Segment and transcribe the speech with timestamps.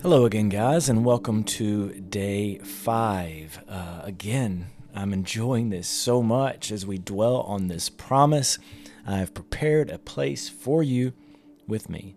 [0.00, 3.64] Hello again, guys, and welcome to day five.
[3.68, 8.60] Uh, again, I'm enjoying this so much as we dwell on this promise.
[9.04, 11.14] I have prepared a place for you
[11.66, 12.14] with me.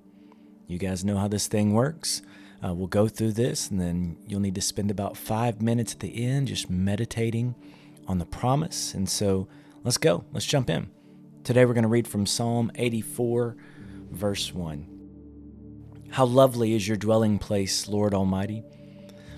[0.68, 2.22] You guys know how this thing works.
[2.64, 6.02] Uh, we'll go through this, and then you'll need to spend about five minutes at
[6.02, 7.56] the end just meditating
[8.08, 8.94] on the promise.
[8.94, 9.48] And so
[9.84, 10.24] let's go.
[10.32, 10.92] Let's jump in.
[11.44, 13.56] Today, we're going to read from Psalm 84,
[14.12, 15.01] verse 1.
[16.12, 18.66] How lovely is your dwelling place, Lord Almighty!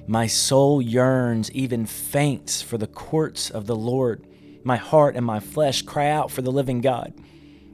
[0.08, 4.26] My soul yearns, even faints, for the courts of the Lord.
[4.63, 7.13] My heart and my flesh cry out for the living God.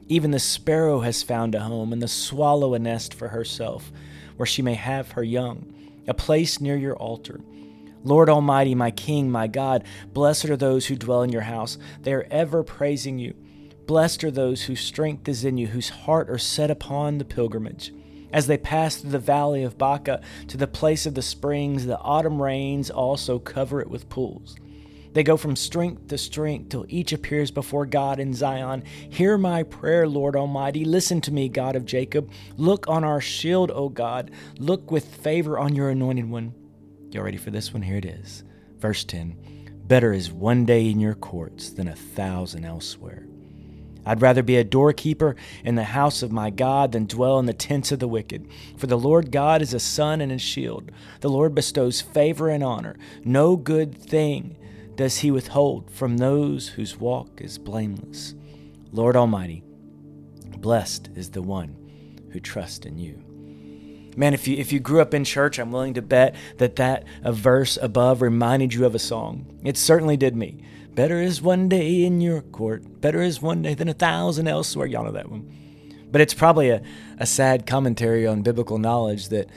[0.08, 3.90] Even the sparrow has found a home, and the swallow a nest for herself,
[4.36, 5.72] where she may have her young,
[6.06, 7.40] a place near your altar.
[8.04, 11.78] Lord Almighty, my King, my God, blessed are those who dwell in your house.
[12.02, 13.34] They are ever praising you.
[13.86, 17.94] Blessed are those whose strength is in you, whose heart are set upon the pilgrimage.
[18.32, 21.98] As they pass through the valley of Baca to the place of the springs, the
[21.98, 24.56] autumn rains also cover it with pools.
[25.12, 28.84] They go from strength to strength till each appears before God in Zion.
[29.08, 30.84] Hear my prayer, Lord Almighty.
[30.84, 32.30] Listen to me, God of Jacob.
[32.56, 34.30] Look on our shield, O God.
[34.58, 36.54] Look with favor on your anointed one.
[37.10, 37.82] Y'all ready for this one?
[37.82, 38.44] Here it is.
[38.78, 39.36] Verse 10
[39.86, 43.26] Better is one day in your courts than a thousand elsewhere.
[44.04, 47.52] I'd rather be a doorkeeper in the house of my God than dwell in the
[47.52, 48.48] tents of the wicked.
[48.76, 50.90] For the Lord God is a sun and a shield.
[51.20, 52.96] The Lord bestows favor and honor.
[53.24, 54.56] No good thing
[54.96, 58.34] does he withhold from those whose walk is blameless.
[58.92, 59.62] Lord Almighty,
[60.58, 61.76] blessed is the one
[62.32, 63.22] who trusts in you.
[64.16, 67.04] Man, if you if you grew up in church, I'm willing to bet that that
[67.22, 69.46] a verse above reminded you of a song.
[69.64, 70.64] It certainly did me.
[70.94, 73.00] Better is one day in your court.
[73.00, 74.86] Better is one day than a thousand elsewhere.
[74.86, 75.50] Y'all know that one.
[76.10, 76.82] But it's probably a,
[77.18, 79.48] a sad commentary on biblical knowledge that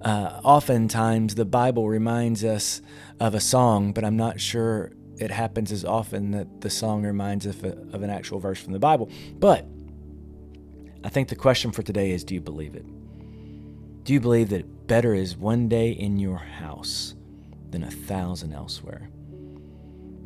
[0.00, 2.80] uh, oftentimes the Bible reminds us
[3.20, 7.46] of a song, but I'm not sure it happens as often that the song reminds
[7.46, 9.10] us of, of an actual verse from the Bible.
[9.38, 9.66] But
[11.04, 12.86] I think the question for today is do you believe it?
[14.04, 17.14] Do you believe that better is one day in your house
[17.70, 19.10] than a thousand elsewhere?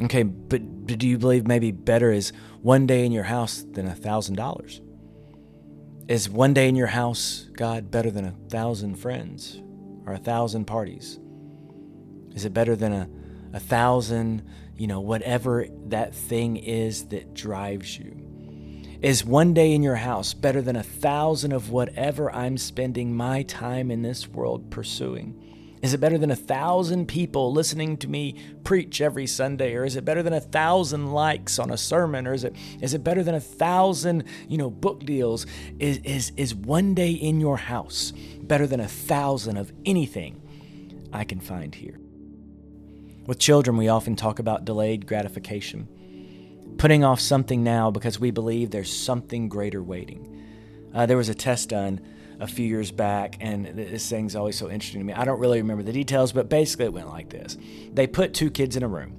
[0.03, 3.95] Okay, but do you believe maybe better is one day in your house than a
[3.95, 4.81] thousand dollars?
[6.09, 9.63] Is one day in your house, God, better than a thousand friends
[10.05, 11.21] or a thousand parties?
[12.35, 13.09] Is it better than a,
[13.53, 14.43] a thousand,
[14.77, 18.19] you know, whatever that thing is that drives you?
[19.03, 23.43] Is one day in your house better than a thousand of whatever I'm spending my
[23.43, 25.52] time in this world pursuing?
[25.83, 29.75] Is it better than a thousand people listening to me preach every Sunday?
[29.75, 32.29] Or is it better than a thousand likes on a sermon?
[32.29, 35.45] Or is it is it better than a thousand, you know, book deals?
[35.81, 40.41] Is is is one day in your house better than a thousand of anything
[41.13, 41.99] I can find here?
[43.27, 45.89] With children, we often talk about delayed gratification,
[46.79, 50.29] putting off something now because we believe there's something greater waiting.
[50.95, 52.01] Uh, there was a test done
[52.43, 55.13] a few years back, and this thing's always so interesting to me.
[55.13, 57.57] I don't really remember the details, but basically it went like this
[57.93, 59.17] They put two kids in a room,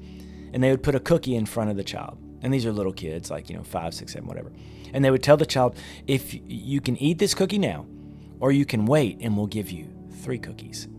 [0.53, 2.17] and they would put a cookie in front of the child.
[2.41, 4.51] And these are little kids, like, you know, five, six, seven, whatever.
[4.93, 7.85] And they would tell the child, if you can eat this cookie now,
[8.41, 9.87] or you can wait, and we'll give you
[10.21, 10.89] three cookies.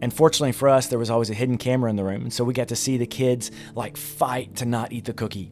[0.00, 2.22] And fortunately for us, there was always a hidden camera in the room.
[2.22, 5.50] And so we got to see the kids like fight to not eat the cookie.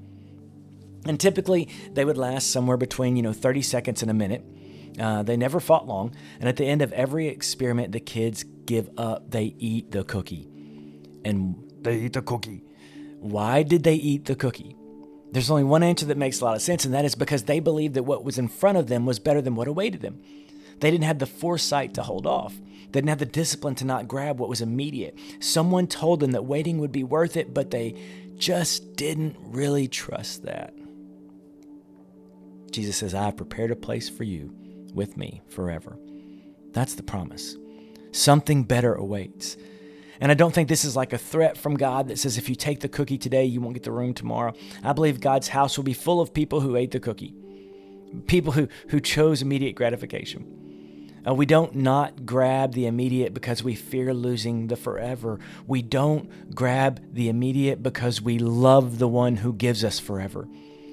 [1.04, 4.44] And typically they would last somewhere between, you know, 30 seconds and a minute.
[5.00, 8.90] Uh, they never fought long, and at the end of every experiment, the kids give
[8.98, 9.30] up.
[9.30, 10.48] They eat the cookie.
[11.24, 12.64] And they eat the cookie.
[13.20, 14.76] Why did they eat the cookie?
[15.30, 17.60] There's only one answer that makes a lot of sense, and that is because they
[17.60, 20.20] believed that what was in front of them was better than what awaited them.
[20.80, 22.54] They didn't have the foresight to hold off.
[22.56, 25.18] They didn't have the discipline to not grab what was immediate.
[25.40, 27.94] Someone told them that waiting would be worth it, but they
[28.36, 30.72] just didn't really trust that.
[32.70, 34.54] Jesus says, I have prepared a place for you
[34.94, 35.98] with me forever.
[36.72, 37.56] That's the promise.
[38.12, 39.56] Something better awaits.
[40.20, 42.54] And I don't think this is like a threat from God that says if you
[42.54, 44.52] take the cookie today, you won't get the room tomorrow.
[44.82, 47.34] I believe God's house will be full of people who ate the cookie,
[48.26, 50.68] people who, who chose immediate gratification.
[51.26, 55.38] Uh, we don't not grab the immediate because we fear losing the forever.
[55.66, 60.48] We don't grab the immediate because we love the one who gives us forever.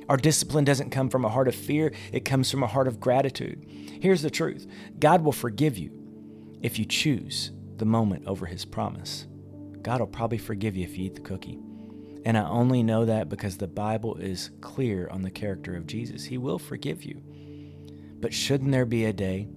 [0.08, 3.00] Our discipline doesn't come from a heart of fear, it comes from a heart of
[3.00, 3.66] gratitude.
[4.02, 4.68] Here's the truth
[5.00, 5.92] God will forgive you
[6.62, 9.26] if you choose the moment over his promise.
[9.82, 11.60] God will probably forgive you if you eat the cookie.
[12.26, 16.24] And I only know that because the Bible is clear on the character of Jesus.
[16.24, 17.22] He will forgive you.
[18.20, 19.48] But shouldn't there be a day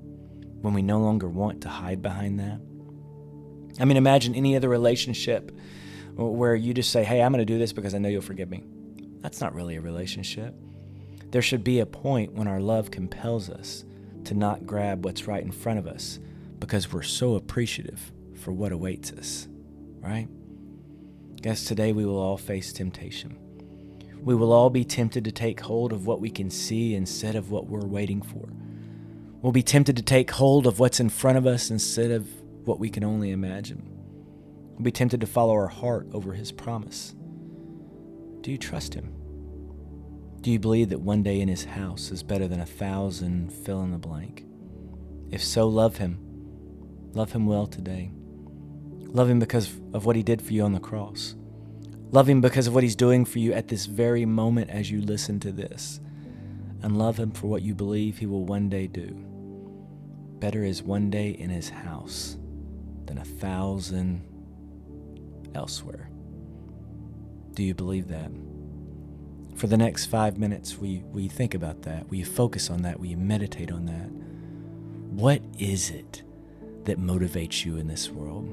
[0.60, 2.60] when we no longer want to hide behind that?
[3.80, 5.50] I mean, imagine any other relationship
[6.14, 8.50] where you just say, Hey, I'm going to do this because I know you'll forgive
[8.50, 8.64] me.
[9.20, 10.54] That's not really a relationship.
[11.30, 13.84] There should be a point when our love compels us
[14.24, 16.18] to not grab what's right in front of us
[16.58, 19.48] because we're so appreciative for what awaits us,
[20.00, 20.28] right?
[21.40, 23.36] Guess today we will all face temptation.
[24.22, 27.50] We will all be tempted to take hold of what we can see instead of
[27.50, 28.48] what we're waiting for.
[29.40, 32.28] We'll be tempted to take hold of what's in front of us instead of
[32.64, 33.82] what we can only imagine.
[34.72, 37.14] We'll be tempted to follow our heart over His promise.
[38.40, 39.12] Do you trust Him?
[40.40, 43.82] Do you believe that one day in His house is better than a thousand fill
[43.82, 44.44] in the blank?
[45.31, 46.19] If so, love Him.
[47.12, 48.12] Love Him well today.
[49.00, 51.35] Love Him because of what He did for you on the cross.
[52.11, 55.00] Love Him because of what He's doing for you at this very moment as you
[55.00, 56.00] listen to this.
[56.82, 59.19] And love Him for what you believe He will one day do.
[60.38, 62.37] Better is one day in His house
[63.06, 64.23] than a thousand
[65.55, 66.11] elsewhere.
[67.58, 68.31] Do you believe that?
[69.56, 72.08] For the next five minutes, we, we think about that?
[72.08, 73.00] We focus on that?
[73.00, 74.08] We meditate on that?
[75.10, 76.22] What is it
[76.84, 78.49] that motivates you in this world?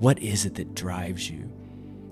[0.00, 1.48] What is it that drives you?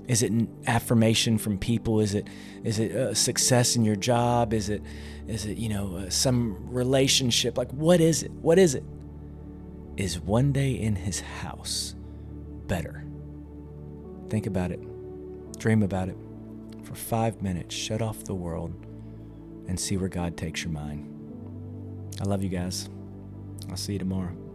[0.07, 1.99] Is it an affirmation from people?
[1.99, 2.29] Is it
[2.63, 4.53] is it uh, success in your job?
[4.53, 4.81] Is it
[5.27, 7.59] is it you know uh, some relationship?
[7.59, 8.31] Like what is it?
[8.31, 8.85] What is it?
[9.97, 11.97] Is one day in His house
[12.69, 13.05] better?
[14.31, 14.79] Think about it.
[15.59, 16.17] Dream about it.
[16.89, 18.73] For five minutes, shut off the world
[19.69, 21.07] and see where God takes your mind.
[22.19, 22.89] I love you guys.
[23.69, 24.48] I'll see you tomorrow.